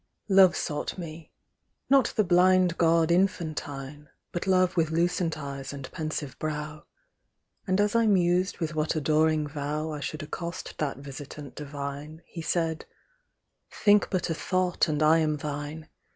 [0.29, 5.91] Love sought me â not the blind god infantine, But Love with lucent eyes and
[5.91, 6.85] pensive brow;
[7.67, 12.41] And as I mused with what adoring vow I should accost that visitant divine, He
[12.41, 12.87] said,"
[13.83, 15.87] Think but a thought and I am thine.